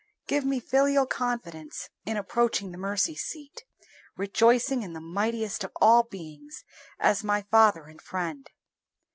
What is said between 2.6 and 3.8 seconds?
the mercy seat,